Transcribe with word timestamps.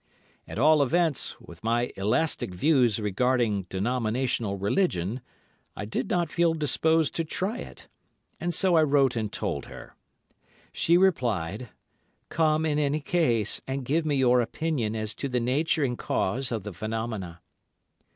At 0.47 0.57
all 0.57 0.81
events, 0.81 1.39
with 1.39 1.63
my 1.63 1.93
elastic 1.95 2.55
views 2.55 2.99
regarding 2.99 3.67
denominational 3.69 4.57
religion, 4.57 5.21
I 5.75 5.85
did 5.85 6.09
not 6.09 6.31
feel 6.31 6.55
disposed 6.55 7.13
to 7.17 7.23
try 7.23 7.59
it, 7.59 7.87
and 8.39 8.51
so 8.51 8.73
I 8.73 8.81
wrote 8.81 9.15
and 9.15 9.31
told 9.31 9.65
her. 9.67 9.93
She 10.73 10.97
replied, 10.97 11.69
"Come 12.29 12.65
in 12.65 12.79
any 12.79 12.99
case, 12.99 13.61
and 13.67 13.85
give 13.85 14.03
me 14.03 14.15
your 14.15 14.41
opinion 14.41 14.95
as 14.95 15.13
to 15.13 15.29
the 15.29 15.39
nature 15.39 15.83
and 15.83 15.95
cause 15.95 16.51
of 16.51 16.63
the 16.63 16.73
phenomena." 16.73 17.39